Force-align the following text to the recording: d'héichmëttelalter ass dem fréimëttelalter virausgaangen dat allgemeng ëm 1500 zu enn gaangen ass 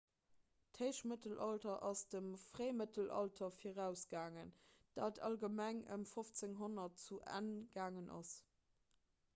d'héichmëttelalter 0.77 1.75
ass 1.89 1.99
dem 2.13 2.29
fréimëttelalter 2.45 3.51
virausgaangen 3.59 4.49
dat 5.01 5.21
allgemeng 5.29 5.85
ëm 5.97 6.09
1500 6.15 7.01
zu 7.07 7.21
enn 7.39 7.53
gaangen 7.79 8.11
ass 8.21 8.35